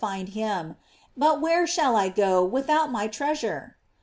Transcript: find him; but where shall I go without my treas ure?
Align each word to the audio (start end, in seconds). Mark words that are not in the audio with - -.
find 0.01 0.29
him; 0.29 0.75
but 1.15 1.39
where 1.39 1.67
shall 1.67 1.95
I 1.95 2.09
go 2.09 2.43
without 2.43 2.91
my 2.91 3.05
treas 3.07 3.43
ure? 3.43 3.77